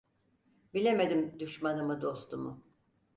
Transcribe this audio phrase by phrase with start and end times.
[0.73, 2.63] Bilemedim düşmanımı dostumu.